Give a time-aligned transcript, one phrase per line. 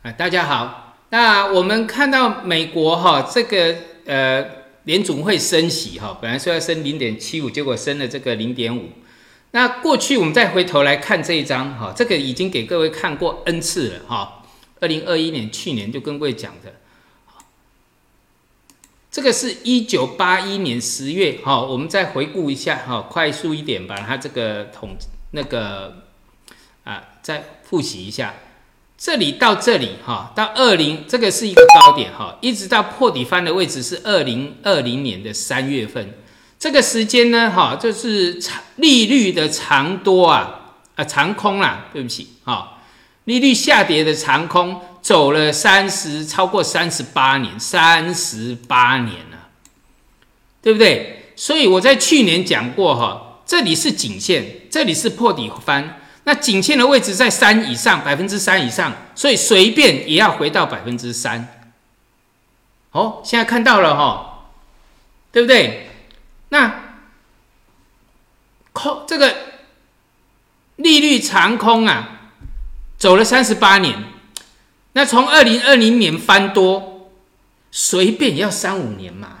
[0.00, 0.96] 啊，大家好。
[1.10, 3.74] 那我们看到美国哈这个
[4.06, 4.46] 呃
[4.84, 8.90] 联总会升息哈，本来说要升零点七五，结果升了这个零点五。
[9.50, 14.44] 那过去我们再回头来看这一张哈，这个已经给各位看过 N 次了哈。
[14.78, 16.74] 二零二一年去年就跟各位讲的，
[19.10, 24.96] 这个是一九八一年十月哈，我们再回顾一下哈，快速一点把它这个统
[25.32, 26.04] 那个
[26.84, 28.34] 啊再复习一下。
[28.98, 36.14] 这里到这里哈，到二零这个是一个高点哈，一直到破底翻的位置是二零二零年的三月份，
[36.58, 42.78] 这个时间呢哈，就是长利率的长多啊啊长空啦，对不起哈，
[43.22, 49.48] 利率下跌的长空走了三十超过三十八年，三十八年了，
[50.60, 51.34] 对不对？
[51.36, 55.97] 所以我在去年讲过哈，这里是颈线，这里是破底翻。
[56.28, 61.64] 那颈线的位置在三以上，百分之三以上，所以随便也要回到百分之三。
[62.90, 64.50] 哦，现在看到了哈，
[65.32, 65.88] 对不对？
[66.50, 66.98] 那
[68.74, 69.34] 空这个
[70.76, 72.20] 利率长空啊，
[72.98, 74.04] 走了三十八年，
[74.92, 77.10] 那从二零二零年翻多，
[77.70, 79.37] 随便也要三五年嘛。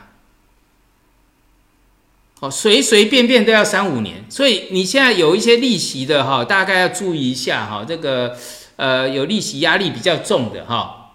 [2.40, 7.84] 哦，随随便便都要三五年，所以你现在有一些利息的哈，大概要注意一下哈。
[7.86, 8.36] 这个
[8.76, 11.14] 呃，有利息压力比较重的哈。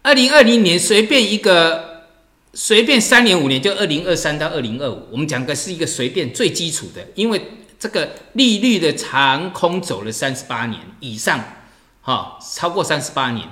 [0.00, 2.04] 二零二零年随便一个，
[2.54, 7.42] 随便三年五年，就二零二三到二零二五，我们讲的是一个随便最基础的，因为
[7.78, 11.44] 这个利率的长空走了三十八年以上，
[12.00, 13.46] 哈，超过三十八年，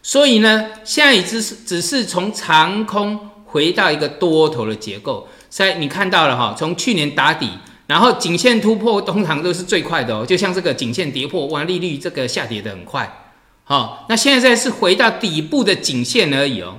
[0.00, 5.26] 所以呢，现在只是只是从长空回到一个多头的结构。
[5.56, 7.48] 在你看到了哈，从去年打底，
[7.86, 13.28] 然后颈线突破通常都是最快的哦，就像这个颈线跌破，哇，利率这个下跌的很快，
[13.62, 16.78] 好，那现在是回到底部的颈线而已哦，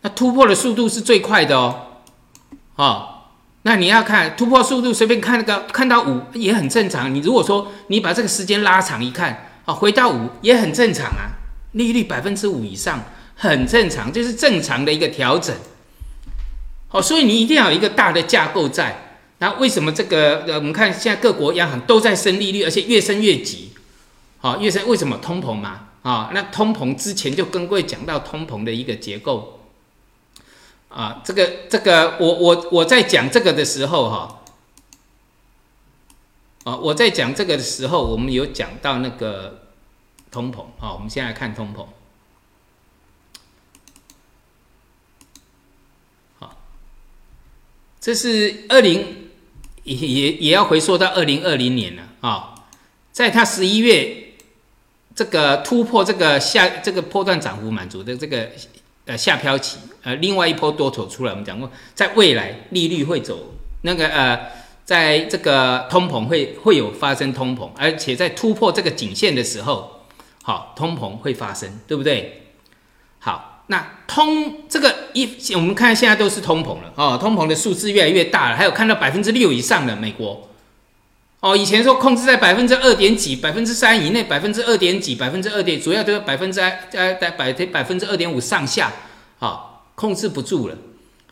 [0.00, 1.80] 那突破的速度是最快的哦，
[2.76, 3.08] 哦，
[3.60, 7.14] 那你要看突破速度，随便看那个看到五也很正常。
[7.14, 11.36] 你如果说你把这个时间拉长一看，啊，回到五也很正常啊，
[11.72, 13.04] 利率百分之五以上
[13.34, 15.54] 很正常，就是正常的一个调整。
[16.88, 19.04] 好，所以你一定要有一个大的架构在。
[19.40, 20.42] 那为什么这个？
[20.46, 23.70] 呃，我们看现在各国央行都在升利率，而且越升越急。
[24.38, 25.18] 好，越升为什么？
[25.18, 25.88] 通膨嘛。
[26.02, 29.60] 啊，那通膨之前就跟各位讲到通膨的一个结构。
[30.88, 34.40] 啊，这个这个，我我我在讲这个的时候，哈，
[36.64, 39.64] 啊，我在讲这个的时候，我们有讲到那个
[40.30, 40.64] 通膨。
[40.78, 41.84] 好，我们先来看通膨。
[48.08, 49.28] 这是二零
[49.84, 52.54] 也也也要回溯到二零二零年了啊，
[53.12, 54.32] 在它十一月
[55.14, 58.48] 这个突破这个下这个波段涨幅满足的这个
[59.04, 63.52] 呃下飘起，呃另外一波多头出来，我们讲过，在未来利率会走
[63.82, 64.52] 那个呃，
[64.86, 70.06] 在这个通膨会会有发生通膨，而且在突破这个颈线的时候，
[70.42, 72.52] 好通膨会发生，对不对？
[73.18, 73.57] 好。
[73.70, 80.48] 那通这个一，我们看现在都是通膨了哦，通膨的数字越来越大了，还有看到百分之六以上的美国，
[81.40, 88.90] 哦，以前说控制在百分之二点几、百分之三以内、百分之二点几、百分之二点，主要都是百分之在在百百分之二点五上下，
[89.38, 90.74] 好，控制不住了。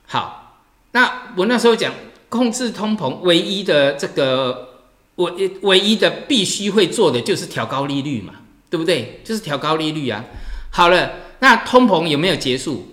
[0.04, 0.60] 好，
[0.92, 1.94] 那我那时候讲
[2.28, 4.82] 控制通膨唯一的这个
[5.14, 8.34] 唯唯一的必须会做的就是调高利率嘛，
[8.68, 9.22] 对不对？
[9.24, 10.22] 就是调高利率啊。
[10.68, 11.24] 好了。
[11.38, 12.92] 那通膨有没有结束？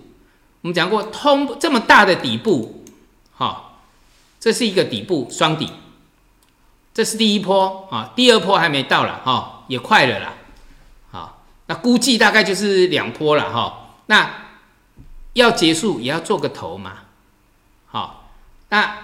[0.62, 2.84] 我们讲过，通这么大的底部，
[3.36, 3.72] 哈，
[4.40, 5.70] 这是一个底部双底，
[6.94, 10.32] 这是第一波啊，第二波还没到了哈，也快了啦，
[11.10, 14.30] 好，那估计大概就是两波了哈，那
[15.34, 17.00] 要结束也要做个头嘛，
[17.84, 18.30] 好，
[18.70, 18.96] 那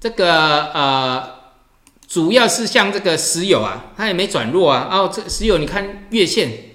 [0.00, 1.34] 这个呃，
[2.08, 6.71] 主要是像这个石油啊，它也没转弱啊，哦，这石油你看月线。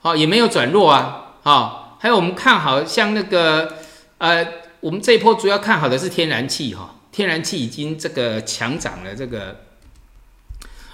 [0.00, 1.34] 好，也没有转弱啊。
[1.42, 3.74] 好，还有我们看好像那个
[4.18, 4.46] 呃，
[4.80, 9.60] 我们这一波主要看好的是天然气哈，天然气已经这个强涨了，这个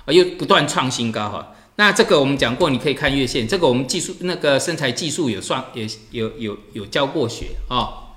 [0.05, 1.55] 啊又不断创新高哈。
[1.77, 8.15] 那这个我们讲过，你可以看月线，这个我们技术那个身材技术有算，也有有有教过学啊。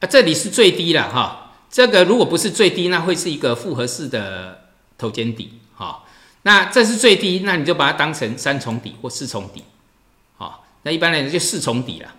[0.00, 4.68] 啊，这里是最低了哈，这个如果不是最低，那会是一个复合式的
[4.98, 5.60] 头肩底。
[6.46, 9.64] 那这是最低，那你就把它当成三重底或四重底，
[10.36, 12.14] 好，那一般来讲就四重底了。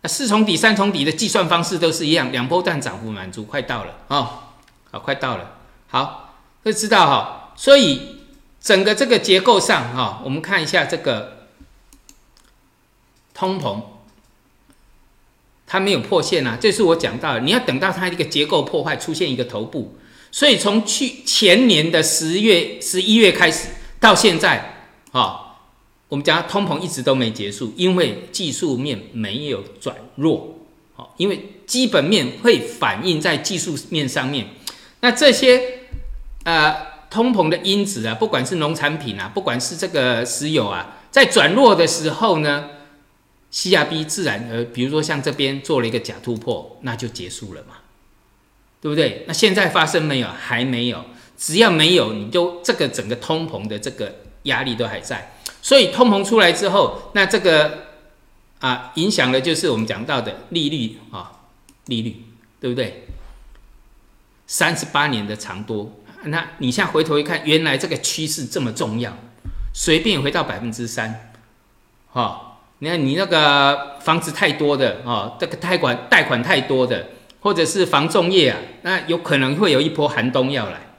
[0.00, 4.52] 那四重底、三重底的计算方式都是一样，两波段涨幅满足，快到了啊，
[4.92, 5.56] 好，快到了，
[5.88, 7.52] 好，都知道哈。
[7.56, 8.18] 所以
[8.60, 11.48] 整个这个结构上哈，我们看一下这个
[13.32, 13.82] 通膨，
[15.66, 19.96] 它没有破线啊，这是我讲到的，你要等到它一个结构破坏出现一个头部，
[20.34, 23.68] 所以从去前年的十月、十一月开始
[24.00, 24.82] 到现在
[25.12, 25.60] 啊，
[26.08, 30.58] 我们讲通膨一直都没结束，因为技术面没有转弱，
[30.96, 34.48] 好，因为基本面会反映在技术面上面，
[35.02, 35.62] 那这些
[36.42, 36.92] 呃。
[37.10, 42.70] 通膨的因子啊，不管是农产品啊，不管是这个石油啊，在转弱的时候呢
[43.52, 47.76] ，CRB 自然呃，比如说像这边做了一个假突破，那就结束了嘛，
[48.84, 49.24] 对不对？
[49.26, 50.28] 那现在发生没有？
[50.28, 51.02] 还没有。
[51.38, 55.36] 只要没有，你就这个整个通膨的这个压力都还在。
[55.62, 57.84] 所以通膨出来之后，那这个
[58.60, 61.32] 啊，影响的就是我们讲到的利率啊，
[61.86, 62.26] 利率
[62.60, 63.06] 对不对？
[64.46, 65.90] 三十八年的长多。
[66.24, 69.16] 那你现在回头一看，原来这个趋势这么重要，
[69.72, 71.32] 随便回到百分之三，
[72.12, 77.08] 哈，你看你那个房子太多的哦，这个贷款贷款太多的，
[77.44, 80.94] 或者是防重业啊，那有可能会有一波寒冬要来，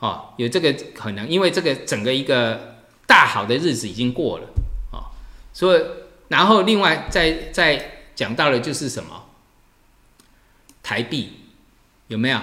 [0.00, 4.48] 哦，有这个可能，因为这个整个一个大好的日子已经过了，
[4.90, 5.14] 哦，
[5.52, 5.82] 所以
[6.26, 9.26] 然后另外再再讲到的就是什么，
[10.82, 11.34] 台币
[12.08, 12.40] 有没有？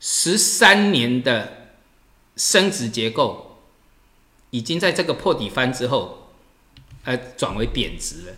[0.00, 1.74] 十三年的
[2.34, 3.60] 升值结构，
[4.50, 6.32] 已经在这个破底翻之后，
[7.04, 8.32] 呃，转为贬值了。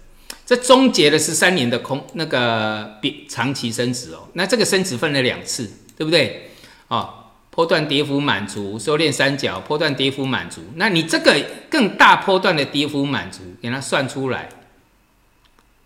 [0.55, 4.29] 这终结了十三年的空那个比长期升值哦。
[4.35, 5.67] 那这个升值分了两次，
[5.97, 6.51] 对不对？
[6.89, 10.61] 哦，波段跌幅满足，收敛三角，波段跌幅满足。
[10.75, 14.51] 那你这个更大波段的跌幅满足，给它算出来，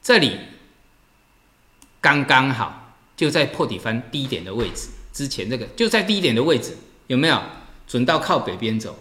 [0.03, 0.37] 这里
[2.01, 4.89] 刚刚好就在破底翻低点的位置。
[5.13, 6.77] 之前这个就在低点的位置，
[7.07, 7.41] 有没有
[7.87, 8.99] 准到靠北边走，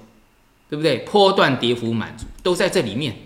[0.70, 1.00] 对不对？
[1.00, 3.18] 波段跌幅满足都在这里面。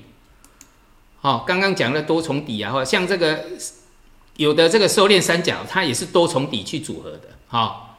[1.21, 3.45] 好，刚刚讲的多重底啊，或像这个
[4.37, 7.23] 有的这个收敛三角，它也是多重底去组合的。
[7.47, 7.97] 好，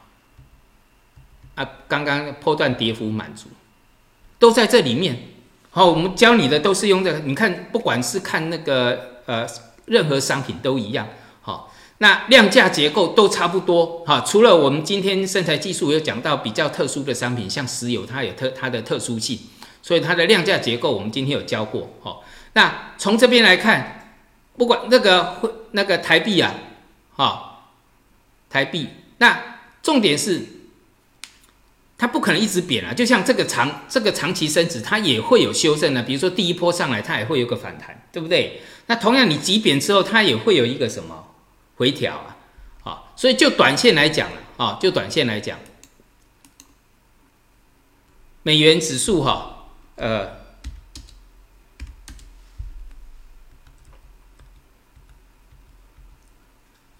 [1.54, 3.48] 啊，刚刚破断跌幅满足
[4.38, 5.28] 都在这里面。
[5.70, 9.46] 好，我们教你的都是用这个，你看，不管是看那个呃
[9.84, 11.06] 任何商品都一样。
[11.42, 19.38] 好那量价结构都差不多哈，除了我们今天生材技术有讲到比较特殊的商品，像石油，它有特它的特殊性，
[19.82, 22.16] 所以它的量价结构我们今天有教过哈。
[22.52, 24.12] 那从这边来看，
[24.56, 26.54] 不管那个会那个台币啊，
[27.14, 27.62] 哈，
[28.48, 28.88] 台币，
[29.18, 30.46] 那重点是
[31.96, 38.62] 它不可能一直贬啊，就像这个长这个长期升值，它也会有修正的，比如说第一波上来，它也会有个反弹，对不对？
[38.86, 41.26] 那同样你急贬之后，它也会有一个什么？
[41.76, 42.36] 回调啊，
[42.82, 45.58] 好，所以就短线来讲了啊，就短线来讲，
[48.42, 50.39] 美元指数哈，呃，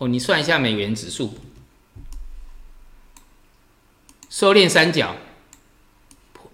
[0.01, 1.35] 哦，你算一下美元指数，
[4.31, 5.15] 收敛三角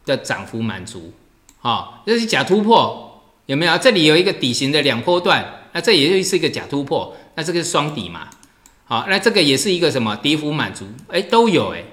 [0.04, 1.12] 的涨幅满足，
[1.60, 3.78] 好，这是假突破，有没有？
[3.78, 7.16] 这里有一个底型的两波段，那这也就是一个假突破。
[7.36, 8.28] 那这个是双底嘛？
[8.84, 10.88] 好，那这个也是一个什么跌幅满足？
[11.06, 11.84] 哎，都有哎。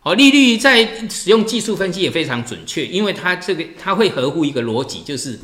[0.00, 5.40] 好，利率在使用技术分析也非常准确，因为它这个它会合乎一个逻辑，就是，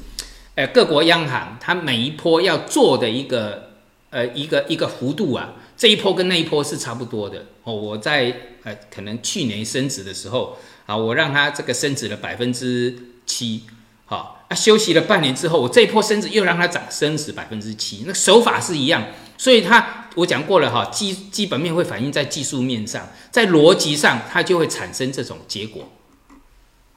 [0.56, 3.67] 呃，各国央行它每一波要做的一个
[4.10, 7.46] 呃一个一个幅度啊，这一波跟那一波是差不多的。
[7.64, 8.34] 哦，我在
[8.64, 12.96] 呃可能去年升值的时候啊，我让它这个升值了百分之
[13.26, 13.64] 七。
[14.06, 19.04] 好，啊，休息了半年之后，我这一波升值又让它涨升值百分之七，那手法是一样，
[19.36, 25.92] 所以它我讲过了哈，基基本面会反映在技术面上，在逻辑上它就会产生这种结果，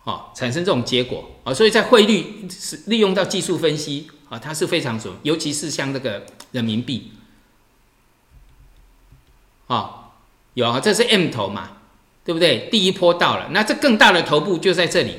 [0.06, 7.12] 好，产生这种结果啊，所以在汇率是利用到技术分析啊，它是非常准，尤其是像这个人民币，
[9.68, 10.12] 啊，
[10.54, 11.72] 有啊，这是 M 头嘛，
[12.24, 12.70] 对不对？
[12.72, 15.18] 第一波到了，那这更大的头部就在这里。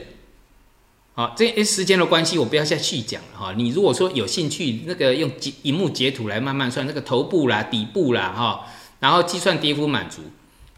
[1.12, 3.52] 好，这时间的关系，我不要再细讲了哈。
[3.54, 8.66] 你如果说有兴趣，那个用截荧幕截图来慢慢算那个头部啦、底部啦哈，
[9.00, 10.22] 然后计算跌幅满足。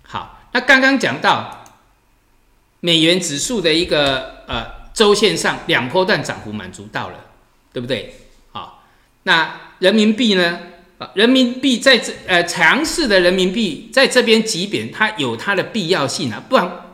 [0.02, 1.64] 好，那刚刚讲到
[2.80, 7.26] 美元指数的一个呃周线上两波段涨幅满足到了，
[7.72, 8.22] 对不对？
[9.24, 10.58] 那人民币呢？
[11.14, 16.86] 人民币在这呃强势的人民币在这边急贬，它有它的必要性啊，不然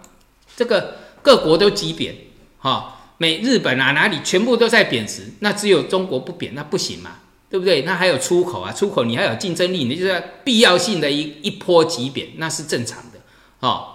[0.57, 2.17] 这个各国都急贬
[2.59, 2.97] 哈。
[3.19, 7.19] 美日本啊，哪里全部都在贬值，那只有中国不贬，那不行嘛，
[7.51, 7.83] 对不对？
[7.83, 13.21] 那还有出口啊，出口你还有竞争力，你就是必要性的一一波急贬，那是正常的
[13.61, 13.89] 哦。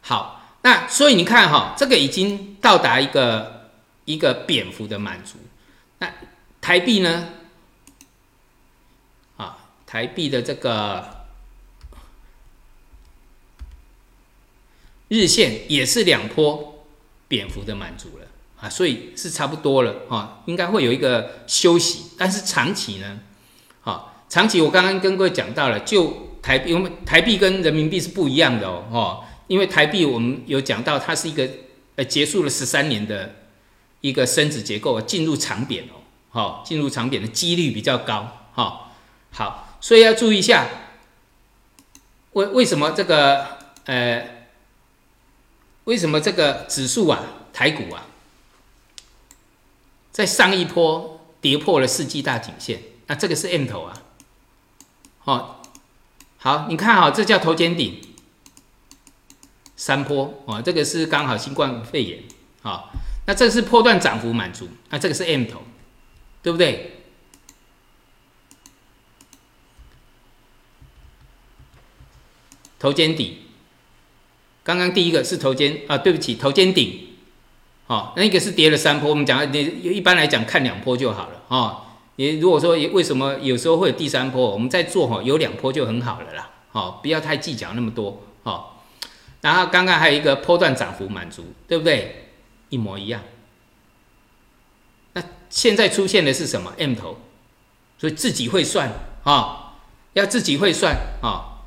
[0.00, 3.70] 好，那所以你看哈，这个已经到达一个
[4.04, 5.38] 一个蝙蝠的满足。
[5.98, 6.08] 那
[6.64, 7.28] 台币呢？
[9.36, 11.26] 啊，台币的这个
[15.08, 16.86] 日线也是两波
[17.28, 18.26] 蝙蝠的满足了
[18.62, 22.12] 啊，所以是差不多了啊，应该会有一个休息。
[22.16, 23.20] 但是长期呢？
[23.82, 29.24] 啊，长期我刚刚跟各位讲到了，就台币，因为台币跟人民币是不一样的哦，哦。
[29.48, 31.46] 因为台币我们有讲到，它是一个
[31.96, 33.34] 呃结束了十三年的
[34.00, 36.00] 一个升值结构，进入长贬哦，
[36.34, 38.90] 好，进入长点的几率比较高，哈，
[39.30, 40.66] 好，所以要注意一下，
[42.32, 43.46] 为为什么这个
[43.84, 44.48] 呃，
[45.84, 47.22] 为什么这个指数啊，
[47.52, 48.06] 台股啊，
[50.10, 54.02] 在上一波跌破了世纪大颈线，那这个是 M 头啊，
[55.20, 55.62] 好，
[56.38, 58.00] 好，你看好这叫头肩顶。
[59.76, 62.22] 山坡哦，这个是刚好新冠肺炎
[62.62, 62.84] 啊，
[63.26, 65.62] 那这是波段涨幅满足，那这个是 M 头，
[66.44, 66.92] 对不对？
[72.78, 73.38] 头肩底，
[74.62, 77.16] 刚刚第一个是头肩啊，对不起，头肩顶，
[77.86, 81.80] 哦，那个是跌了三波，我们讲你一般来讲看两波就好了哦。
[82.16, 88.66] 你如果说为什么有时候会有第三波，我们在做哈，有两波就很好了啦，哦，不要太计较那么多哦。
[89.40, 92.32] 然后刚刚还有一个波段涨幅满足，对不对？
[92.68, 93.22] 一模一样。
[95.54, 97.16] 现在出现的是什么 M 头？
[97.96, 98.90] 所以自己会算
[99.22, 99.76] 啊，
[100.14, 101.62] 要自己会算啊。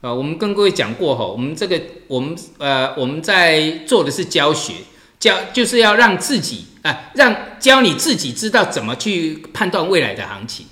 [0.00, 4.74] 啊，我们跟各位讲过哈，我们这个我们呃我们在做的是教学，
[5.18, 10.66] 教就是要让自己啊，让教你自己知道怎么去判断未来的行情，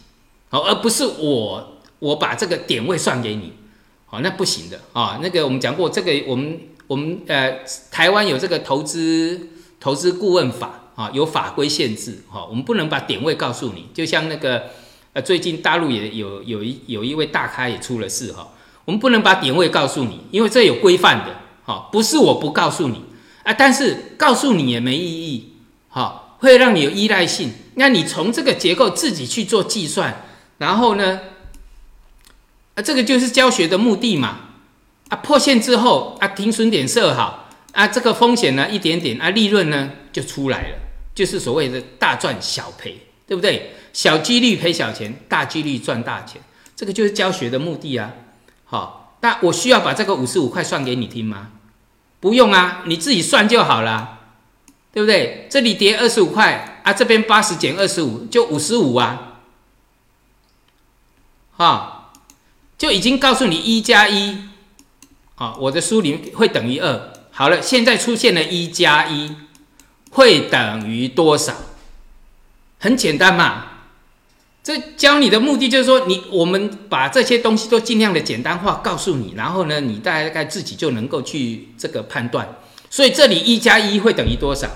[0.50, 3.55] 好，而不是我我把这个点位算给你。
[4.11, 5.19] 哦，那不行的啊！
[5.21, 7.59] 那个我们讲过，这个我们我们呃，
[7.90, 13.87] 台湾有这个投资投资顾问法啊，有法规限制哈，我们不能把点位告诉你。
[13.95, 14.64] 就像那个
[15.12, 18.49] 呃，最近大陆也有有一有一位大咖也出了事哈，
[18.85, 23.05] 我们不能把点位告诉你，因为这有规范的哈，不是我不告诉你
[23.45, 25.52] 啊，但是告诉你也没意义
[25.88, 27.52] 哈，会让你有依赖性。
[27.76, 30.25] 那你从这个结构自己去做计算，
[30.59, 31.21] 然后呢？
[32.75, 34.40] 啊，这个就是教学的目的嘛！
[35.11, 40.76] 啊，破线之后啊，停损点设好啊，这个风险呢一点点啊，利润呢就出来了，
[41.18, 42.96] 就是所谓的大赚小赔，
[43.26, 43.72] 对不对？
[43.92, 46.40] 小几率赔小钱，大几率赚大钱，
[46.76, 48.12] 这个就是教学的目的啊！
[48.64, 51.50] 好，那我需要把这个五十五块算给你听吗？
[52.20, 54.20] 不用啊，你自己算就好了，
[54.92, 55.48] 对不对？
[55.50, 59.40] 这里跌二十五块啊，这边八十减二十五就五十五啊，
[61.56, 62.12] 哈。
[62.78, 64.38] 就已经告诉你一加一，
[65.34, 67.12] 啊，我的书里会等于二。
[67.32, 69.34] 好了，现在出现了一加一
[70.18, 71.54] 会等于多少？
[72.80, 73.64] 很简单嘛。
[74.64, 82.56] 这教你的目的就是说，你我们把这些东西都尽量的简单化告诉你，然后呢，你大概自己就能够去这个判断。
[82.90, 84.68] 所以这里一加一会等于多少？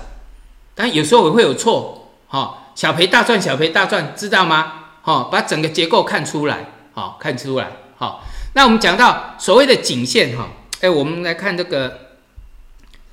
[0.73, 4.85] 但有时候我会有错，哈，小赔大赚，小赔大赚，知道吗？
[5.01, 7.67] 哈，把整个结构看出来，好，看出来。
[7.97, 8.23] 好，
[8.55, 10.47] 那我们讲到所谓的颈线哈，
[10.81, 11.99] 哎，我们来看这个，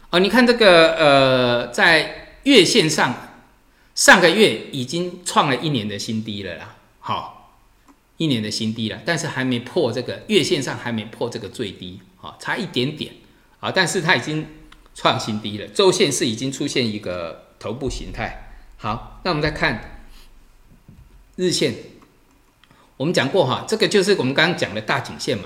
[0.09, 3.37] 哦，你看这个呃，在月线上，
[3.95, 7.59] 上个月已经创了一年的新低了啦，好，
[8.17, 13.13] 一年的新低了，但是还没破这个月线上还没破这个最低，好，差一点点，
[13.61, 14.47] 啊，但是它已经
[14.95, 20.05] 创新低了，周线是已经出现一个头部形态，好，那我们再看
[21.37, 21.75] 日线。
[22.97, 25.45] 我们讲过哈，这个就是我们刚刚讲的大颈线嘛，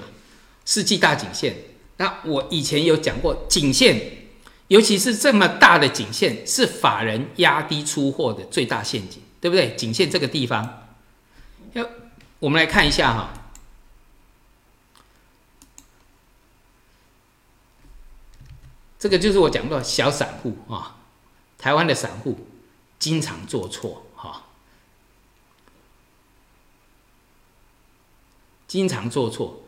[0.64, 1.54] 世纪大颈线。
[1.98, 4.24] 那我以前有讲过，颈线，
[4.68, 9.75] 尤其是这么大的颈线，是法人压低出货的最大陷阱，对不对？
[9.76, 10.88] 颈线这个地方，
[11.75, 11.87] 要
[12.38, 13.35] 我们来看一下哈，
[18.99, 20.97] 这个就是我讲过小散户啊，
[21.59, 22.47] 台湾的散户
[22.99, 24.47] 经常做错哈。
[28.66, 29.62] 经常做错，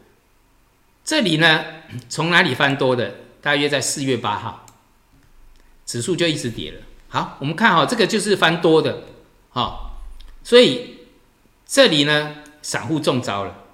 [1.05, 1.65] 这里呢，
[2.09, 3.15] 从哪里翻多的？
[3.41, 4.66] 大约在四月八号，
[5.87, 6.81] 指数就一直跌了。
[7.09, 9.05] 好，我们看哈，这个就是翻多的，
[9.49, 10.03] 好，
[10.45, 10.99] 所以
[11.67, 13.65] 这里呢，散户中招了。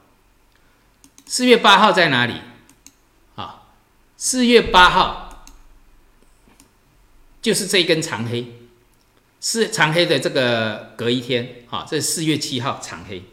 [1.27, 2.35] 四月八号在哪里？
[3.35, 3.65] 啊，
[4.17, 5.45] 四月八号
[7.41, 8.53] 就是这一根长黑，
[9.41, 13.25] 是长黑的这个隔一天，好，这四月七号长黑，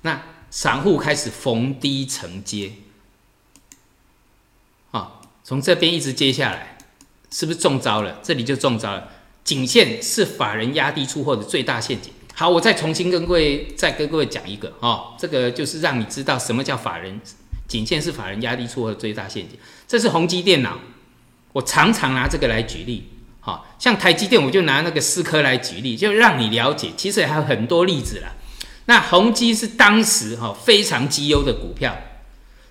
[0.00, 0.22] 那。
[0.50, 2.72] 散户开始逢低承接，
[4.92, 6.77] 啊，从这边一直接下来，
[7.30, 8.18] 是不是中招了？
[8.22, 9.08] 这里就中招了。
[9.44, 12.12] 颈线是法人压低出货的最大陷阱。
[12.34, 17.20] 好，我再重新跟各位再跟各位讲一个哦，这个就是让你知道什么叫法人
[17.66, 19.58] 颈线是法人压低出货的最大陷阱。
[19.86, 20.78] 这是宏基电脑，
[21.52, 23.08] 我常常拿这个来举例。
[23.40, 28.34] 好，像台积电，我就拿那个思科来举例，就让你了解，其实还有很多例子了。
[28.84, 31.96] 那宏基是当时哈非常绩优的股票，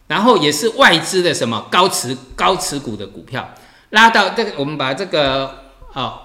[0.07, 3.53] 然后也是外资的什么高持高持股的股票，
[3.89, 5.63] 拉到这个，我们把这个
[5.93, 6.21] 哦。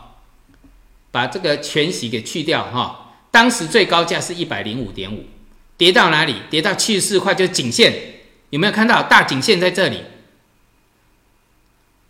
[1.13, 5.27] 把这个全息给去掉哈，当时最高价是一百零五点五，
[5.77, 6.37] 跌到哪里？
[6.49, 7.95] 跌到七十四块，就颈线，
[8.49, 10.05] 有没有看到大颈线在这里？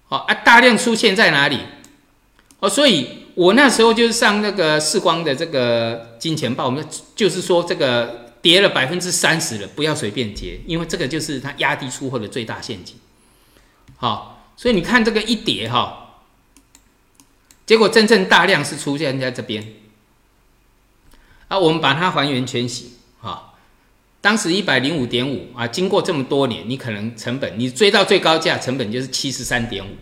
[0.07, 1.59] 好啊，大量出现在哪里？
[2.61, 12.95] 哦，所以我那时候就是上那个视光的这个金钱豹，我们就是说这个跌了百分之三十了，不要随便接，因为这个就是它压低出货的最大陷阱。
[13.97, 15.99] 好，所以你看这个一跌哈。
[17.66, 19.75] 结果真正大量是出现在这边，
[21.49, 23.54] 啊，我们把它还原全息啊，
[24.21, 29.97] 当时一百零五点五啊，经过这么多年，你可能成本你追到最高价，成本就是七十三点五，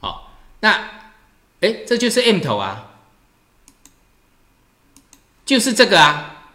[0.00, 0.90] 好，那
[1.60, 2.92] 哎，这就是 M 头啊，
[5.44, 6.46] 就是这个啊，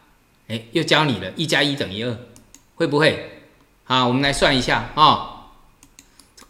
[0.48, 2.18] 哎，又教你了，一加一等于二，
[2.76, 3.44] 会不会？
[3.84, 5.35] 好，我们来算一下啊。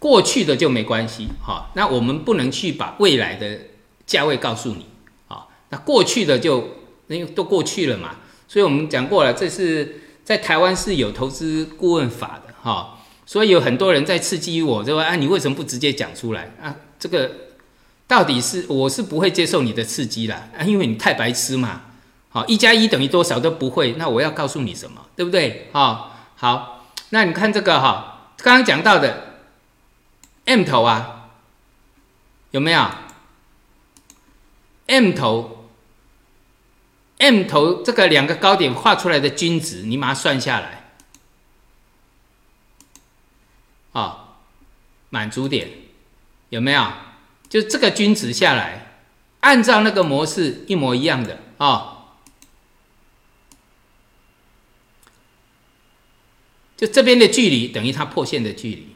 [0.06, 3.60] 过去的就没关系，哈，那我们不能去把未来的
[4.06, 4.86] 价位告诉你，
[5.28, 6.60] 啊，那过去的就
[7.08, 16.76] 因为都过去了嘛，所以我们讲过了，这是在台湾是有投资顾问法的，哈，所以有很多人在刺激我，就说啊，你为什么不直接讲出来啊？
[17.00, 17.32] 这个
[18.08, 21.82] 到底是我是不会接受你的刺激啦，啊，因为你太白痴嘛，
[22.30, 25.70] 好，一加一等于多少都不会，那我要告诉你什么，对不对？
[25.72, 29.34] 哈，好，那你看这个哈，刚刚讲到的。
[30.46, 31.32] M 头啊，
[32.52, 32.90] 有没有
[34.88, 35.70] ？M 头
[37.18, 40.94] ，M 头这个两个高点画出来的均值，你把它算下来，
[43.92, 44.38] 啊，
[45.10, 45.70] 满足点。
[46.50, 46.92] 有没有？
[47.50, 49.00] 就这个均值下来，
[49.40, 51.42] 按照那个模式一模一样的。
[51.58, 52.06] 啊，
[56.78, 58.95] 就这边的距离等于它破线的距离。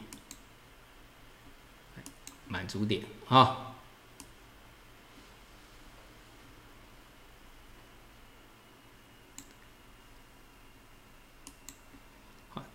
[2.50, 3.74] 满足点啊！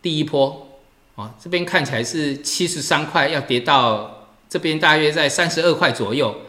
[0.01, 0.79] 第一波
[1.15, 6.41] 啊，这边看起来是七十三块，要跌到这边大约在三十二块左右。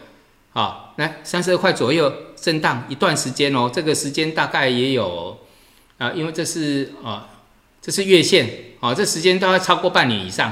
[0.53, 5.37] 啊，来三十二块左右震荡一段时间哦，这个时间大概也有
[5.99, 7.29] 啊，因为这是啊，
[7.79, 10.51] 这是月线啊，这时间大概超过半年以上。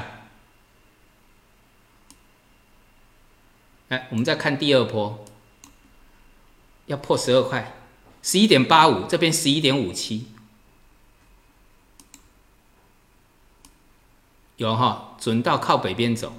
[3.89, 5.23] 来，我们再看第二波，
[6.87, 7.75] 要破十二块，
[8.23, 10.25] 十一点八五，这边十一点五七，
[14.57, 16.33] 有哈，准到靠北边走，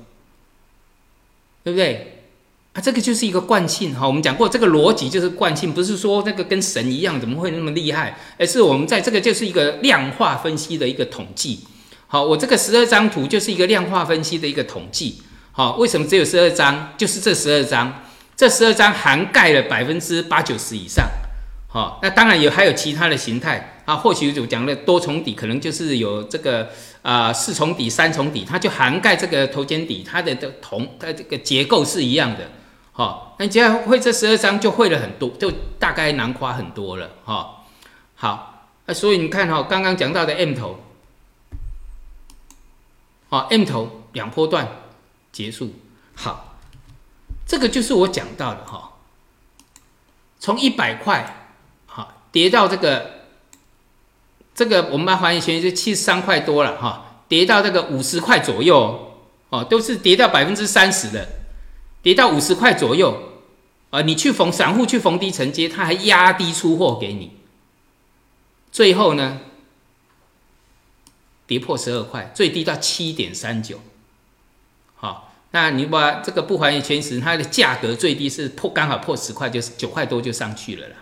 [1.63, 2.25] 对不对？
[2.73, 4.07] 啊，这个就是一个惯性哈。
[4.07, 11.61] 我们讲过，这个逻辑就是惯性，不是说那个跟神一样怎么会那么厉害，而是我们在这个就是一个量化分析的一个统计。
[12.09, 15.23] 好，我这个十二张图就是一个量化分析的一个统计。
[15.57, 16.93] 好，为什么只有十二张？
[16.99, 18.03] 就是这十二张，
[18.37, 21.09] 这十二张涵盖了百分之八九十以上。
[21.67, 26.69] 好，那当然有还有其他的形态啊，或许就讲的多重底，可能就是有这个
[27.01, 32.51] 啊四重底、三重底，它就涵盖这个头肩底，它的的同它这个结构是一样的。
[32.93, 37.09] 好，那只要会这十二张，就会了很多，就大概囊括很多了。
[37.25, 37.65] 哈，
[38.15, 40.79] 好，那所以你看哈，刚刚讲到的 M 头，
[43.31, 44.69] 好，M 头两波段。
[45.37, 45.75] 结束。
[46.15, 46.57] 好，
[47.47, 48.95] 这个就是我讲到的哈，
[50.39, 51.51] 从一百块
[51.85, 53.27] 好跌到这个
[54.55, 59.19] 这个我们把还原权就七十三块多了哈，跌到这个五十块左右
[59.51, 61.29] 哦，都是跌到百分之三十的，
[62.01, 63.35] 跌到五十块左右
[63.91, 67.37] 啊，你去逢散户去逢低承接，他还压低出货给你，
[68.73, 69.43] 最后呢
[71.47, 73.79] 跌破十二块，最低到七点三九。
[75.57, 80.97] 那你把这个不还原全时，它的价格最低是破刚好破十块，就是九块多就上去了啦。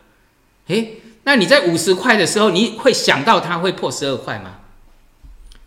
[0.69, 4.61] 诶，那你在五十块的时候，你会想到它会破十二块吗？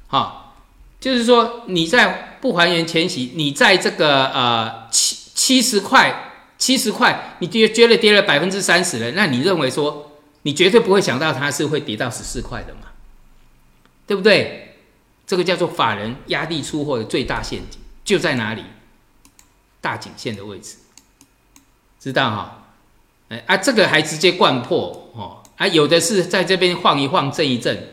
[0.08, 0.56] 好，
[1.02, 12.88] 就是说你在不还原全息，你在这个呃七七十块七十块，你跌跌了跌了百分之三十了，那你认为说你绝对不会想到它是会跌到十四块的嘛？
[14.08, 14.76] 对不对？
[15.28, 17.82] 这个叫做法人压力出货的最大陷阱。
[18.06, 18.64] 就在哪里？
[19.82, 20.76] 大颈线的位置，
[22.00, 22.64] 知道哈？
[23.30, 27.90] 哎啊，这个还直接贯破哦啊，有的是在这边晃一晃、震一震，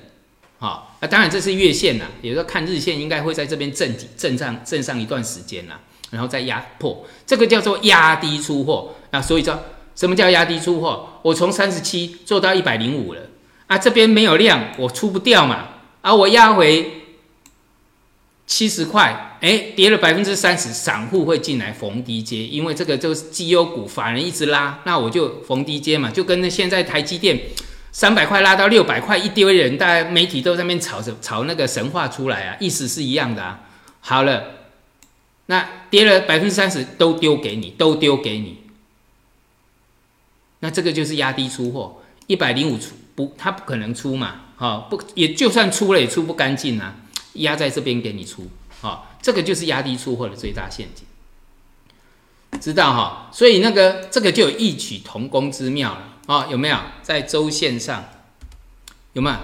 [0.59, 5.75] 好啊，当然这是月线呐，有时候看日线应该会在这边震几震上震上一段时间呐，
[6.11, 9.21] 然后再压破，这个叫做压低出货啊。
[9.21, 9.59] 所以说，
[9.97, 11.21] 什么叫压低出货？
[11.23, 13.21] 我从三十七做到一百零五了
[13.67, 15.69] 啊，这边没有量，我出不掉嘛
[16.03, 17.01] 啊，我压回。
[18.47, 27.39] 七十块，哎，跌了百分之三十，散户会进来逢低接，因为这个就是绩优股，法人一直拉，那我就逢低接嘛，就跟那现在台积电
[27.93, 33.61] 三百块拉到六百块，一堆人，大家媒体都在那边炒着炒那个神话出来啊，意思是一样的啊。
[34.01, 34.45] 好了，
[35.45, 38.61] 那跌了百分之三十，都丢给你，都丢给你，
[40.61, 46.97] 那这个就是压低出货，一百零五出不，他不可能出嘛，哈，不，也就算出了也出不干净啊。
[47.35, 48.49] 压在这边给你出，
[48.81, 51.07] 啊，这个就是压低出货的最大陷阱，
[52.61, 53.31] 知道哈？
[53.33, 56.77] 所以那个这个就有异曲同工之妙了，啊，有没有？
[57.03, 58.05] 在周线上
[59.15, 59.37] 有没有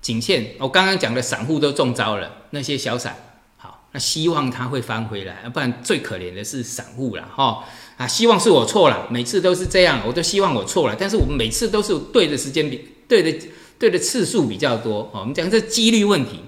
[0.00, 0.54] 颈线？
[0.60, 3.16] 我刚刚讲的散户都中招了，那些小散，
[3.56, 7.64] 好，那希望他会翻回来，不然最可怜的是散户了，哈
[7.96, 13.48] 啊，希望是我错了，每次都是这样，我都希望我错了，但是我们每次都是对的时间比对的
[13.80, 16.38] 对的次数比较多，我们讲这几率问题。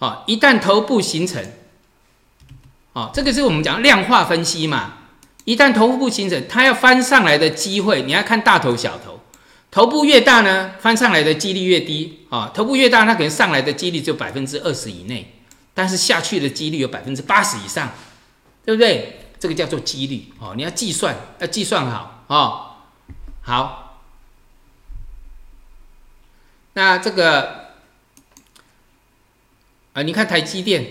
[0.00, 1.44] 好，一旦头部形成，
[2.98, 4.94] 哦，这个是我们讲量化分析嘛。
[5.44, 9.20] 一旦头部不形成，它要翻上来的机会，你要看大头小头，
[9.70, 12.26] 头部越大呢，翻上来的几率越低。
[12.28, 15.32] 啊，头部越大，它可能上来的几率就百分之二十以内，
[15.74, 17.92] 但是下去的几率有百分之八十以上，
[18.64, 19.20] 对不对？
[19.38, 20.32] 这个叫做几率。
[20.40, 22.24] 哦，你要计算，要计算好。
[22.26, 22.74] 哦，
[23.42, 24.00] 好，
[26.72, 27.68] 那这个。
[29.94, 30.84] 啊，你看台积电，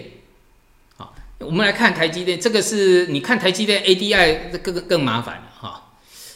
[1.48, 5.94] 我们来看台积电，这个是你看台积电 ADI 这更更麻烦了哈，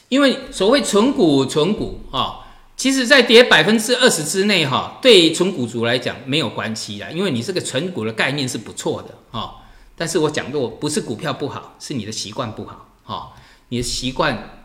[0.08, 2.46] 因为所谓纯股纯股哈，
[2.78, 9.66] 其实在跌百分之二十之内哈，对纯股族来讲没有关系的，因为你这个纯股的概念是不错的哈，
[9.98, 13.34] 但是我讲过不是股票不好，是你的习惯不好哈，
[13.68, 14.64] 你的习惯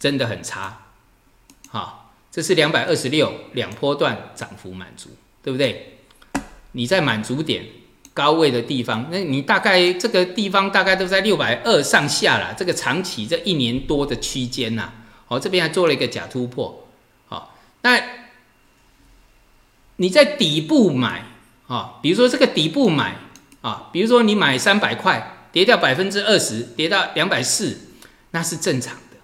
[0.00, 0.86] 真的很差，
[1.70, 5.10] 哈，这是两百二十六两波段涨幅满足，
[5.44, 5.92] 对不对？
[6.72, 7.64] 你在满足点
[8.16, 12.54] 高位的地方，那你大概这个地方大概都在六百二上下了。
[12.56, 14.90] 这个长期这一年多的区间呐，
[15.28, 16.88] 哦，这边还做了一个假突破，
[17.26, 18.00] 好，那
[19.96, 21.26] 你在底部买
[21.66, 23.16] 啊，比如说这个底部买
[23.60, 27.78] 啊，比如说你买三百块，跌掉百分之二十，跌到两百四，
[28.30, 29.18] 那是正常的，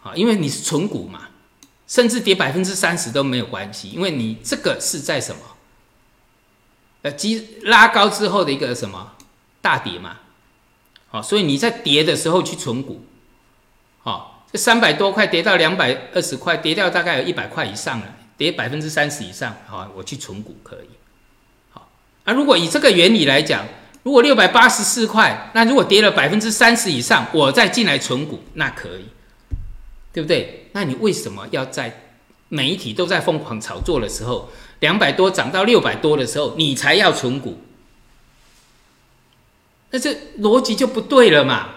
[0.00, 1.28] 好，因为你是纯股嘛，
[1.86, 5.42] 甚至跌百分之三十都没有关系，因为你这个是在什么？
[7.02, 9.12] 呃，基拉高之后的一个什么
[9.60, 10.16] 大跌嘛，
[11.08, 13.04] 好，所以你在跌的时候去存股，
[14.02, 18.06] 好，这三百多块跌到两百二十块，跌掉大概有一百块以上了，
[18.36, 20.88] 跌百分之三十以上，好，我去存股可以，
[21.70, 21.88] 好，
[22.24, 23.64] 啊，如果以这个原理来讲，
[24.02, 29.06] 如果六百八十四块，那如果跌了百分之三十以上，我再进来存股，那可以，
[30.12, 30.68] 对不对？
[30.72, 32.06] 那你为什么要在
[32.48, 34.50] 媒体都在疯狂炒作的时候？
[34.80, 37.60] 两百多涨到六百多的时候，你才要存股，
[39.90, 41.70] 那这逻辑就不对了嘛？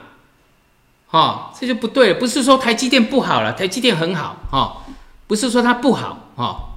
[1.07, 2.19] 哈，这就不对了。
[2.19, 4.85] 不是说台积电不好了，台积电很好，哈，
[5.27, 6.67] 不是说它不好，哈。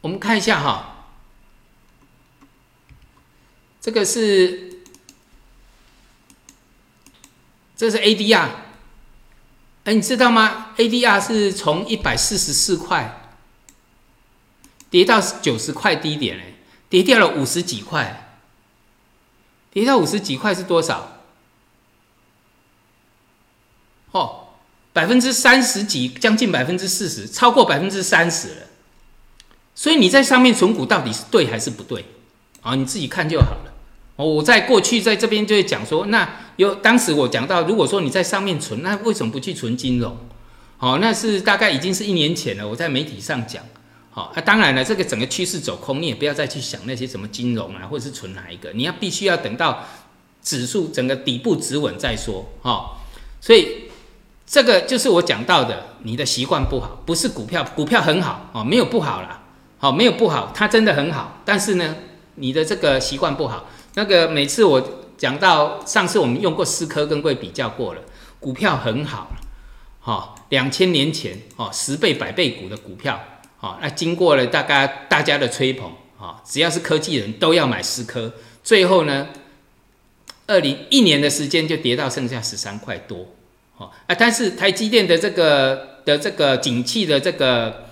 [0.00, 1.04] 我们看一下哈，
[3.82, 4.80] 这个是，
[7.76, 8.48] 这是 ADR，
[9.84, 13.19] 哎，你知道吗？ADR 是从一百四十四块。
[14.90, 16.54] 跌到九十块低点嘞，
[16.88, 18.34] 跌掉了五十几块，
[19.72, 21.20] 跌到五十几块是多少？
[24.10, 24.48] 哦，
[24.92, 28.66] 百分之三十几，将近百分之四十，超过百分之三十了。
[29.76, 32.04] 所以你在上面存股到底是对还是不对？
[32.60, 33.72] 啊，你自己看就好了。
[34.16, 40.18] 哦，我在过去在这边就会讲说，那有当时我讲到，如果说你在上面存，那为什么不去存金融？
[40.78, 43.64] 哦，那是大概已经是一年前了，我在媒体上讲。
[44.12, 49.84] 好，那当然了，这个整个趋势走空，你也不要再去想那些什么金融啊，或者是存哪一个，你要必须要等到
[50.42, 52.44] 指数整个底部止稳再说。
[52.60, 52.96] 哈，
[53.40, 53.84] 所以
[54.44, 59.42] 这个就是我讲到的，你的习惯不好，不是股票，股票很好哦，没有不好啦，
[59.78, 61.94] 好，没有不好，它真的很好，但是呢，
[62.34, 63.66] 你的这个习惯不好。
[63.94, 64.82] 那个每次我
[65.16, 68.02] 讲到上次我们用过思科跟贵比较过了，
[68.40, 69.30] 股票很好
[70.00, 73.20] 好，两千年前哦，十倍百倍股的股票。
[73.62, 78.32] 好，那经过了大概大家的吹捧，啊，只要是科技人都要买思科，
[78.64, 79.28] 最后呢，
[80.46, 83.28] 二零一年的时间就跌到剩下十三块多，
[83.76, 87.88] 哦啊，但是台积电的这个的这个景气的这个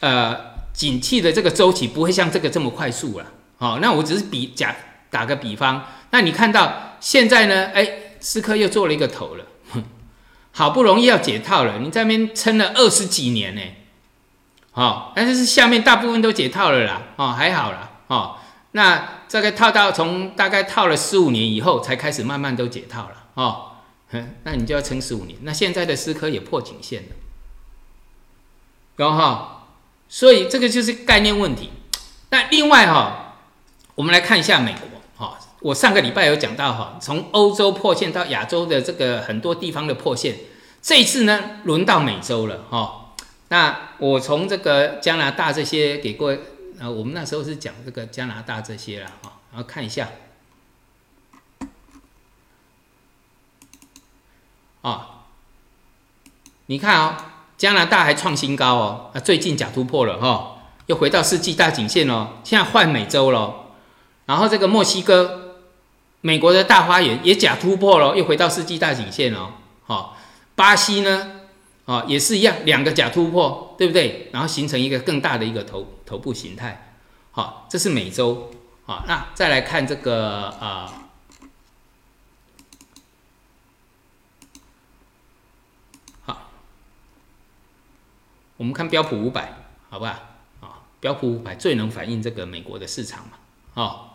[0.00, 0.34] 呃
[0.72, 3.26] 景气的这个周期不会像这个这么快速了，
[3.58, 4.74] 哦，那我只是比假
[5.10, 7.86] 打个比方，那你看到现在呢，哎，
[8.20, 9.44] 思科又做了一个头了，
[10.52, 13.60] 好不容易要解套了，你在那边撑了二十几年呢。
[14.80, 18.36] 哦，但是是下面大部分都解套了啦，哦，还好啦，哦，
[18.70, 23.72] 那这个套到从大概套了十五年以后，才开始慢慢都解套了，哦，
[24.44, 25.38] 那你就要撑十五年。
[25.42, 27.08] 那现在的思科也破颈线了，
[28.96, 29.66] 然后，
[30.08, 31.68] 所以这个就是概念问题。
[32.30, 33.34] 那另外哈，
[33.96, 34.88] 我们来看一下美国，
[35.18, 40.36] 哈，我上个礼拜有讲到哈，从欧洲破线到亚洲的这个很多地方的破线，
[40.80, 42.96] 这一次呢，轮到美洲了，哈。
[43.52, 46.40] 那我从这个加拿大这些给各位，
[46.78, 50.08] 啊，我们那时候是讲这个加拿大这些了哈，然后看一下，
[54.82, 55.24] 啊，
[56.66, 63.72] 你看啊，加拿大还创新高哦，啊，最近假突破了哈，又回到世纪大颈线哦，现在换美洲了，
[64.26, 65.56] 然后这个墨西哥，
[66.20, 70.16] 美国的大花园也假突破了，又回到世纪大颈线哦，好，
[70.54, 71.39] 巴西呢？
[71.90, 74.28] 啊，也是一样，两个假突破，对不对？
[74.32, 76.94] 然后形成一个更大的一个头头部形态。
[77.32, 78.48] 好，这是美洲。
[78.84, 81.08] 好，那再来看这个啊，
[86.22, 86.50] 好，
[88.56, 89.52] 我们看标普五百，
[89.88, 90.12] 好不好？
[90.60, 93.32] 啊，标普五百最能反映这个美国的市场嘛。
[93.74, 94.09] 哦。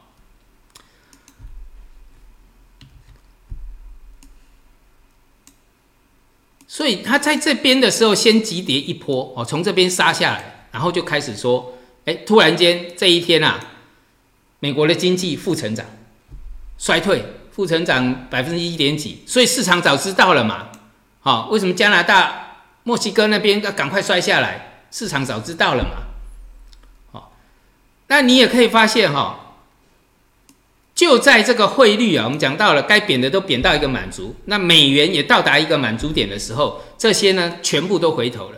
[6.76, 13.58] 所以他在这边的时候，先急跌一波哦，从这边杀下来，然后就开始说，哎，突然间这一天啊，
[14.60, 15.86] 美国的经济负成长、
[16.78, 20.68] 衰退，负成长百分之一点几，所以市场早知道了嘛，
[21.22, 24.84] 好，为什么加拿大、墨西哥那边要赶快摔下来？
[24.92, 25.92] 市场早知道了嘛，
[27.14, 27.32] 好，
[28.08, 29.45] 那你也可以发现哈。
[30.96, 38.56] 就在这个汇率啊，我们讲到了该贬的都贬到一个满足，那美元也到达一个满足点的时候，这些呢全部都回头了。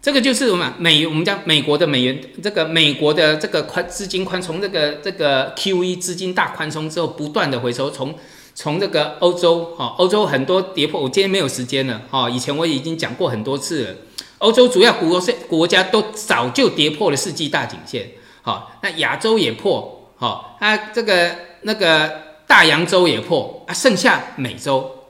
[0.00, 8.14] 这个就是我们美，我们讲美国的美元，这个美国的这个宽资金宽从这个这个 Q E 资金大宽松之后，不断的回收，从
[8.54, 13.94] 从这个欧洲哈，欧洲很多跌破，我今天没有时间了哈，以前我已经讲过很多次了，
[14.38, 18.08] 欧洲主要国国家都早就跌破了世纪大颈线，
[18.42, 19.98] 好，那亚洲也破。
[20.22, 25.08] 好，啊这个那个大洋洲也破啊，剩下美洲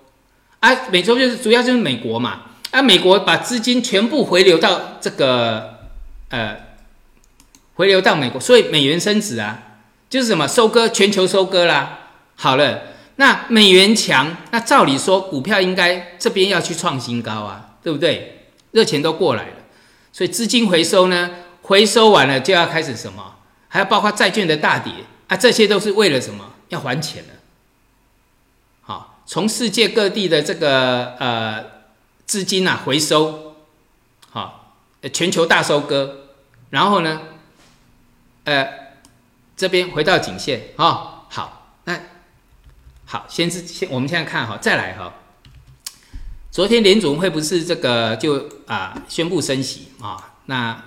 [0.60, 5.80] 啊，美洲就是主要就是美国嘛啊，美国把资金全部回流到这个
[6.30, 6.56] 呃，
[7.74, 9.62] 回流到美国，所以美元升值啊，
[10.08, 11.98] 就是什么收割全球收割啦。
[12.34, 12.80] 好了，
[13.16, 18.46] 那美元强，那照理说股票应该这边要去创新高啊，对不对？
[18.70, 19.56] 热钱都过来了，
[20.10, 23.34] 所以资金回收呢，回收完了就要开始什么？
[23.72, 24.92] 还有包括债券的大跌
[25.28, 26.52] 啊，这些都是为了什么？
[26.68, 27.32] 要还钱的。
[28.82, 31.64] 好，从世界各地的这个呃
[32.26, 33.56] 资金啊回收，
[34.28, 34.76] 好，
[35.14, 36.16] 全球大收割，
[36.68, 37.22] 然后呢，
[38.44, 38.68] 呃，
[39.56, 41.98] 这边回到颈线啊，好，那
[43.06, 45.14] 好，先是先我们现在看哈，再来哈，
[46.50, 50.84] 昨天联总会不是这个就啊宣布升息啊，那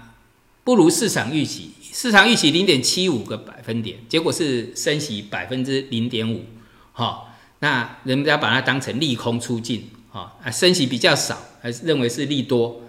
[0.64, 1.74] 不如市场预期。
[1.96, 6.44] 市场预期零点七五个百分点，结果是升息百分之零点五，
[6.92, 12.82] 哈，那人家把它当成利空出尽，哈，啊，升息比较少，还是认为是利多，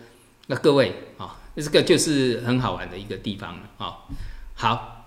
[0.49, 3.95] 那各位啊，这个就是很好玩的一个地方了，啊，
[4.55, 5.07] 好，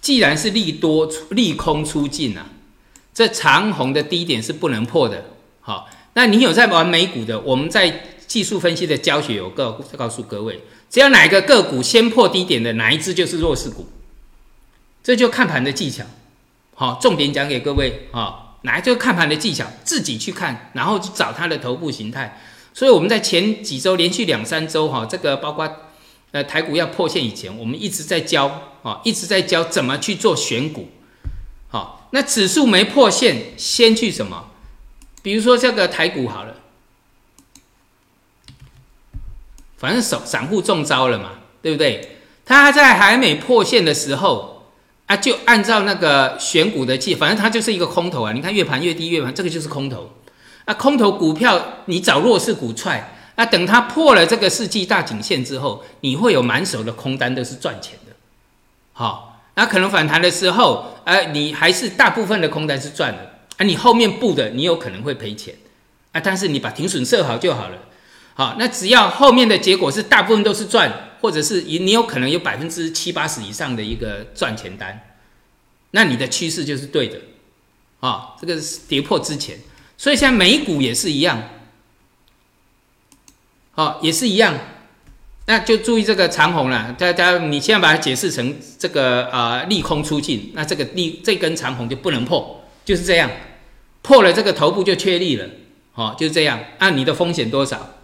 [0.00, 2.44] 既然是利多利空出尽啊，
[3.14, 5.26] 这长虹的低点是不能破的，
[5.60, 10.60] 好，那你有在玩美股的，我们在技术分析的教学有告告诉各位。
[10.90, 13.88] 只要哪一个个股先破低点的，哪一只就是弱势股，
[15.04, 16.04] 这就看盘的技巧。
[16.74, 22.40] 好，重点讲给各位啊，哪一个看盘的技巧，自己去看，然后去找它的头部形态。
[22.74, 25.70] 所以我们在前几周连续两三周哈，这个包括
[26.32, 30.88] 呃台股要破线以前，我们一直在教啊，一直在教怎么去做选股。
[31.68, 34.46] 好，那指数没破线，先去什么？
[35.22, 36.56] 比如说这个台股好了。
[39.80, 41.30] 反正散散户中招了嘛，
[41.62, 42.18] 对不对？
[42.44, 44.66] 他在还没破线的时候
[45.06, 48.32] 啊，就按照那个选股的计，反正它就是一个空头啊。
[48.32, 50.10] 你看越盘越低，越盘这个就是空头。
[50.66, 58.12] 啊，空头股票你找弱势股踹，那等它破了这个世纪大颈线之后，你会有满手的空单都是赚钱的。
[58.92, 63.30] 好，那可能反弹的时候，呃，你还是大部分的空单是赚的。
[63.56, 65.54] 啊，你后面布的你有可能会赔钱
[66.12, 67.78] 啊，但是你把停损设好就好了。
[68.40, 74.98] 好，那只要后面的结果是大部分都是赚，或者是你有可能有百分之七八十以上的一个赚钱单，
[75.90, 77.18] 那你的趋势就是对的。
[78.00, 79.58] 啊，这个是跌破之前，
[79.98, 81.50] 所以现在美股也是一样。
[83.72, 84.54] 好，也是一样。
[85.44, 93.30] 那就注意这个长虹了，大家你现在把它解释成这个啊利空出尽，那这个利这根长虹就不能破，就是这样，
[94.00, 95.46] 破了这个头部就确立了，
[95.92, 96.58] 好就是这样。
[96.78, 97.96] 按你的风险多少，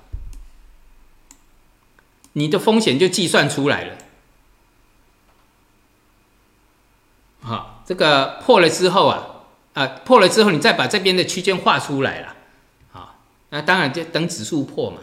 [2.36, 3.94] 你的风险就计算出来了。
[7.40, 9.26] 好，这个破了之后啊
[9.74, 12.36] 啊破了之后，你再把这边的区间画出来了，
[12.92, 13.18] 好，
[13.50, 14.98] 那当然就等指数破嘛，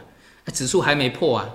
[0.54, 1.50] 指数还没破啊。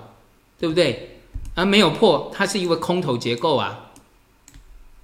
[0.59, 1.21] 对不对？
[1.55, 3.91] 而没有破，它是一个空头结构啊，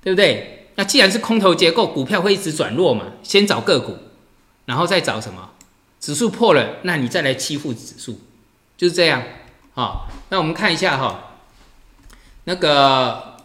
[0.03, 0.67] 对不对？
[0.75, 3.05] 那既然是空头结构，股票会一直转弱嘛？
[3.23, 3.97] 先找个股，
[4.65, 5.51] 然后再找什么？
[6.01, 8.19] 指数破了，那你再来欺负指数，
[8.75, 9.23] 就是这样。
[9.75, 11.35] 好，那我们看一下哈，
[12.45, 13.35] 那个，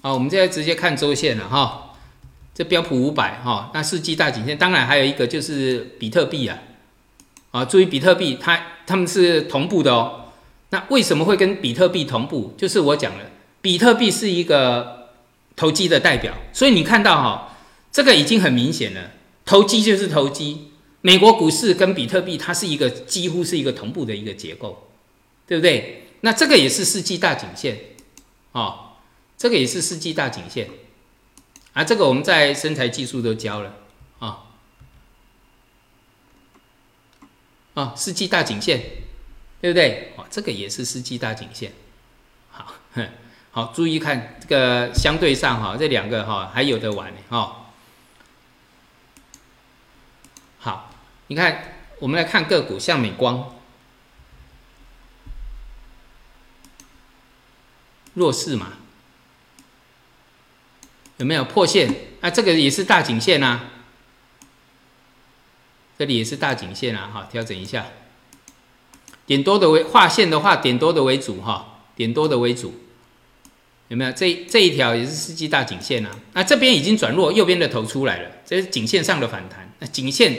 [0.00, 1.84] 好，我们现在直接看周线了哈。
[2.54, 6.58] 这标普五百哈，那世纪大颈线，当然还有一个就是比特币啊。
[7.50, 10.30] 啊，注意比特币，它它们是同步的哦。
[10.70, 12.54] 那为什么会跟比特币同步？
[12.56, 13.26] 就是我讲了，
[13.60, 15.10] 比特币是一个
[15.56, 17.56] 投机的代表，所以你看到哈，
[17.92, 19.10] 这个已经很明显了，
[19.44, 20.72] 投机就是投机。
[21.00, 24.88] 美国股市跟比特币，它是一个几乎是一个同步的一个结构，
[25.46, 26.08] 对不对？
[26.22, 27.78] 那这个也是世纪大颈线，
[28.50, 28.96] 哦，
[29.36, 30.68] 这个也是世纪大颈线，
[31.72, 33.76] 啊，这个我们在身材技术都教了。
[34.18, 34.46] 啊，
[37.74, 38.82] 啊世纪大颈线，
[39.60, 40.12] 对不对？
[40.16, 41.72] 哦，这个也是世纪大颈线。
[42.50, 42.74] 好，
[43.52, 47.66] 好，注意看这个相对上哈，这两个哈还有的玩呢哈。
[50.58, 50.90] 好，
[51.28, 53.54] 你看，我们来看个股，像美光
[58.14, 58.72] 弱势嘛，
[61.18, 61.94] 有没有破线？
[62.20, 63.70] 啊，这个也是大颈线啊。
[65.98, 67.86] 这里也是大颈线啊，哈，调整一下，
[69.26, 72.72] 点多的为画线的话，点多的为主哈，点多的为主，
[73.88, 74.12] 有没有？
[74.12, 79.72] 这这一条也是世纪大颈线啊，那这边已经转弱，右边的头出来了，这是颈线上的反弹。
[79.80, 80.36] 那颈线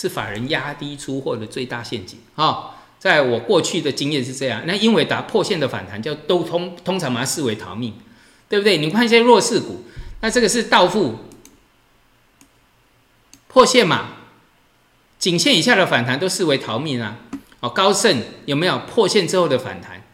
[0.00, 4.62] 是法人压低出货的最大陷阱啊，在我过去的经验是这样。
[4.64, 7.92] 那因为打破线的反弹，就都通通常把它视为逃命，
[8.48, 8.78] 对不对？
[8.78, 9.82] 你看一些弱势股，
[10.20, 11.16] 那这个是倒负
[13.48, 14.10] 破线嘛？
[15.18, 17.18] 颈线以下的反弹都视为逃命啊！
[17.58, 20.04] 哦，高盛有没有破线之后的反弹？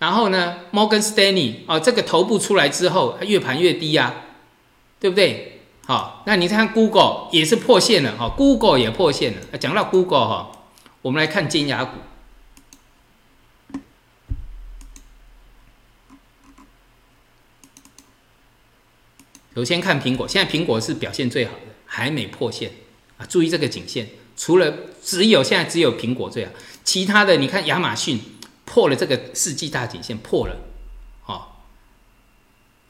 [0.00, 4.12] 然后呢，Morgan Stanley 哦，这个头部出来之后，它越盘越低呀，
[4.98, 5.53] 对不对？
[5.86, 9.58] 好，那你看 Google 也是破线了，哈，Google 也破线了。
[9.58, 10.52] 讲到 Google 哈，
[11.02, 11.98] 我们来看尖牙股。
[19.54, 22.72] 首先看苹果，现在苹果是表现最好的，还没破线
[23.18, 23.26] 啊！
[23.26, 24.08] 注意这个颈线。
[24.36, 28.20] 除了只有现在只有苹果最好，其他的你看亚马逊
[28.64, 30.56] 破了这个世纪大颈线破了，
[31.26, 31.46] 哦，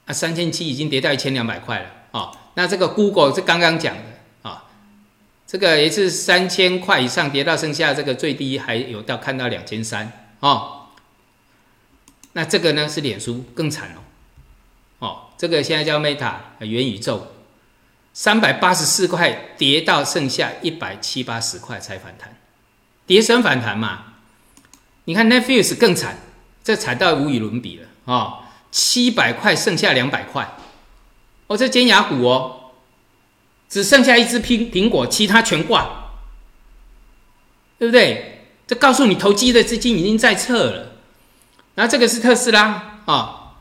[0.06, 4.02] 啊三千七已经跌到一千两百块了，哦，那这个 Google 是刚刚讲的
[4.42, 4.64] 啊，
[5.46, 10.88] 这个也是三千块以上跌到剩下这个最低还有到看到两千三哦，
[12.32, 14.00] 那这个呢是脸书更惨哦，
[15.06, 17.28] 哦，这个现在叫 Meta 元宇宙。
[18.16, 22.36] 三百八十四块跌到剩下一百七八十块才反弹，
[23.06, 24.14] 跌升反弹嘛？
[25.06, 26.18] 你看 Netflix 更惨，
[26.62, 30.56] 这惨到无与伦比了哦，七百块剩下两百块，
[31.54, 32.72] 哦，这尖牙股哦，
[33.68, 36.10] 只剩下一只苹苹果，其他全挂，
[37.78, 38.46] 对不对？
[38.66, 40.92] 这告诉你投机的资金已经在撤了。
[41.74, 43.56] 然后这个是特斯拉啊，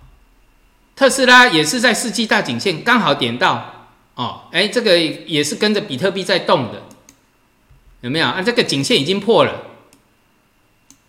[0.96, 3.70] 特斯拉也是在世纪大颈线刚好点到。
[4.16, 6.84] 哦，哎，这个也是跟着比特币在动的，
[8.02, 8.42] 有没有啊？
[8.44, 9.64] 这个颈线已经破了，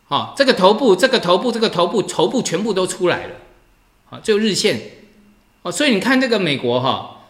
[0.07, 3.35] 好，这个头部、这个头部、这个头部、头部全部都出来了，
[4.07, 4.81] 好，就日线，
[5.65, 7.25] 哦，所以你看这个美国哈，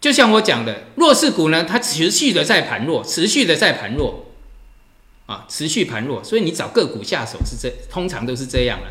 [0.00, 4.26] 就像我讲的，弱势股呢，它持续的在盘弱，持续的在盘弱，
[5.26, 8.86] 啊，持续盘弱，所以你找个股下手是这，通常都是这样了。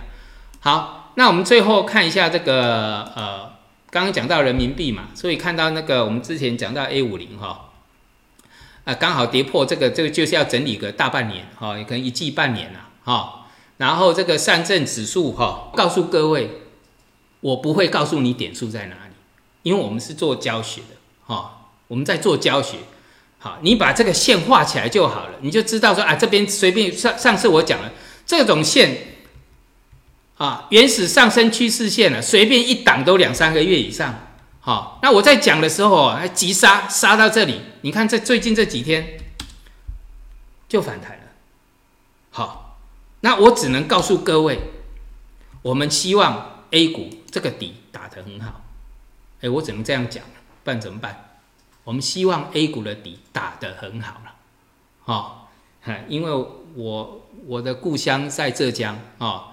[0.59, 3.55] 好，那我们最后看一下这个呃。
[3.89, 7.69] 刚刚讲到人民币嘛，所以看到那个我们之前讲到 A 五零哈，
[8.83, 13.45] 啊刚好跌破这个，这个就是要整理个大半年哈，可能一季半年了哈。
[13.77, 16.63] 然后这个上证指数哈，告诉各位，
[17.39, 19.13] 我不会告诉你点数在哪里，
[19.63, 22.77] 因为我们是做教学的，哈，我们在做教学，
[23.37, 27.91] 好，你把这个线画起来就好了，你就知道说啊，这边随便上上次我讲了
[28.25, 29.19] 这种线，
[30.37, 34.27] 啊，原始上升趋势线了，随便一档都两三个月以上，
[34.59, 39.19] 好，那我在讲的时候还急杀杀到这里，你看这最近这几天
[40.67, 41.23] 就反弹了，
[42.31, 42.79] 好，
[43.21, 44.59] 那我只能告诉各位，
[45.61, 48.61] 我们希望 A 股这个底打得很好。
[49.41, 50.23] 哎，我只能这样讲，
[50.63, 51.23] 不然怎么办？
[51.83, 54.33] 我们希望 A 股的底打得很好了，
[55.05, 55.47] 哦，
[56.09, 56.31] 因为
[56.75, 59.45] 我我的故乡在浙江哦，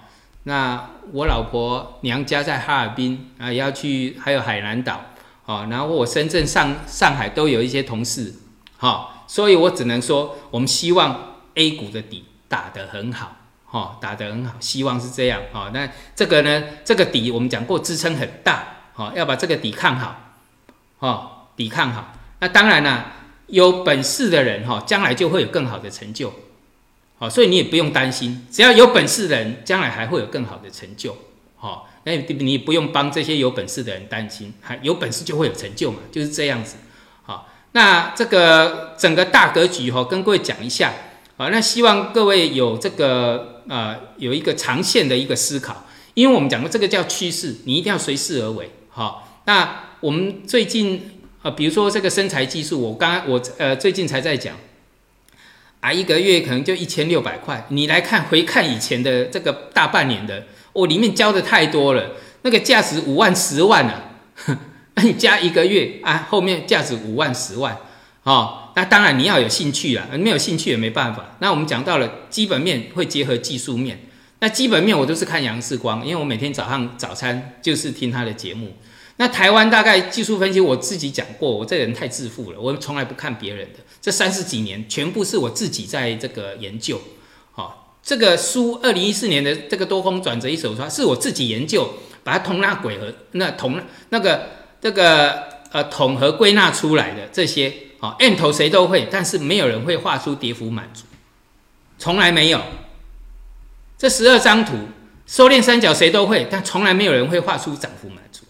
[0.43, 4.99] 那我老婆娘家在哈尔滨啊，要去还有海南岛
[5.45, 8.33] 哦，然后我深圳、上上海都有一些同事，
[8.75, 13.33] 哈，所以我只能说，我们希望 A 股的底打得很好，
[13.75, 18.63] 哦，打得很好，希望是这样，哦，那这个呢，这个底我们讲过，支撑很大。
[18.93, 20.37] 好，要把这个抵抗好，
[20.99, 22.13] 哦，抵抗好。
[22.39, 23.11] 那当然了，
[23.47, 26.33] 有本事的人哈，将来就会有更好的成就。
[27.17, 31.17] 好，所以你也不用担心，只要有本事的人，将来还会有更好的成就。
[31.57, 36.77] 好，那你不用帮这些有本事的人担心，还有本事就会有成就嘛，就是这样子。
[37.23, 40.93] 好，那这个整个大格局哈，跟各位讲一下。
[41.35, 48.69] 好，那希望各位有这个呃，有一个长线的一个思考，因为我们讲的这个叫趋势，你一定要随势而为。
[48.89, 54.55] 好，那我们最近啊，比如说这个身材技术，我刚我呃最近才在讲，
[55.81, 62.11] 啊一个月可能就一千六百块，你来看回看以前的这个大半年的，我里面教的太多了，
[62.43, 64.11] 那个价值五万十万啊，
[64.95, 67.77] 那你加一个月啊，后面价值五万十万，
[68.25, 71.35] 哦，那当然你要有兴趣啊，没有兴趣也没办法。
[71.39, 74.07] 那我们讲到了基本面会结合技术面。
[74.39, 78.73] 那基本面我都是看杨世光，因为我每天早上早餐就是听他的节目。
[79.17, 83.79] 那台湾大概技术分析我自己讲过，我这人太自负了，我从来不看别人的。
[84.01, 86.99] 这三十几年全部是我自己在这个研究。
[87.51, 91.87] 好，这个书二零一四年的这个多空转折一手刷是我自己研究，
[92.23, 94.47] 把它同纳鬼和那同那个
[94.81, 97.71] 这个呃统合归纳出来的这些。
[98.05, 101.05] 好，N 头谁都会，但是没有人会画出跌幅满足，
[101.97, 102.61] 从来没有。
[103.97, 104.73] 这十二张图
[105.25, 108.43] 收敛三角谁都会，但从来没有人会画出涨幅满足。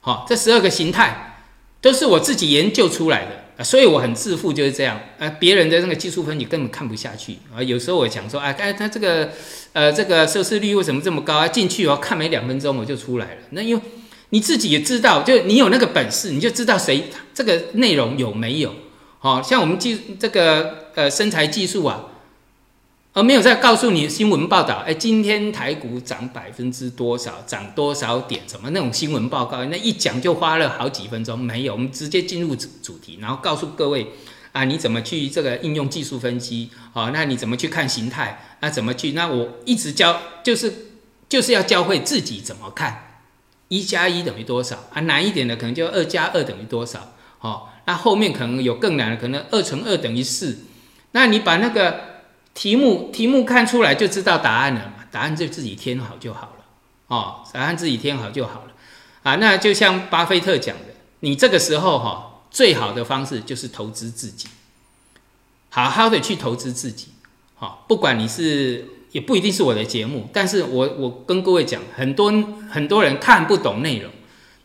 [0.00, 1.40] 好，这十二个形态
[1.80, 5.28] 都是我自己研究出来的啊，所以我很自负，就是这样啊。
[5.40, 7.60] 别人的那个技术分析根本看不下去啊。
[7.60, 9.32] 有时候我想说，哎，哎，他这个
[9.72, 11.48] 呃，这个收视率为什么这么高啊？
[11.48, 13.40] 进去哦，看没两分钟我就出来了。
[13.50, 13.82] 那因为
[14.30, 18.74] 你自己也知道，就你有那个本事，你就知道谁这个内容有没有。
[19.18, 22.04] 好像我们技这个呃身材技术啊。
[23.14, 31.36] 而没有再告诉你新闻报道，哎，今天台股涨百分之多少，涨多少点，什么那种新闻报告，那一讲就花了好几分钟。
[31.36, 34.06] 没有，我们直接进入主主题，然后告诉各位
[34.52, 36.70] 啊，你怎么去这个应用技术分析？
[36.92, 38.56] 好，那你怎么去看形态？
[38.60, 39.12] 那怎么去？
[39.12, 40.72] 那我一直教，就是
[41.28, 43.07] 就是要教会自己怎么看，
[43.68, 45.00] 一加一等于多少啊？
[45.02, 47.12] 难一点的可能就二加二等于多少？
[47.38, 50.58] 好，那后面可能有更难的，可能二乘二等于四。
[51.12, 52.08] 那你把那个。
[52.54, 54.92] 题目题目看出来就知道答案了？
[55.12, 56.64] 答案就自己填好就好了
[57.06, 58.72] 哦，答案自己填好就好了
[59.22, 59.36] 啊。
[59.36, 64.48] 那就像巴菲特讲的，你这个时候哈，最好的方式就是投资自己，
[65.70, 67.08] 好好的去投资自己。
[67.54, 72.32] 好，不管你是也不一定是我的节目，但是我我跟各位讲，很多
[72.70, 74.10] 很多人看不懂内容，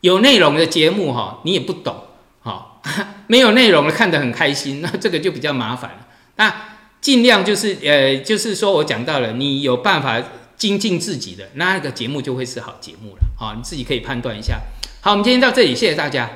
[0.02, 1.96] 有内容的节目哈，你也不懂，
[2.42, 2.82] 好，
[3.28, 6.08] 没有内容的看得很开心，那这个就比较麻烦了。
[6.36, 6.54] 那
[7.00, 10.22] 尽量就是呃，就是说我讲到了，你有办法
[10.56, 14.62] 精进自己的那个节目就会是好节目了，好，你自己可以判断一下。
[15.02, 16.30] 好，我们今天到这里，谢谢大家。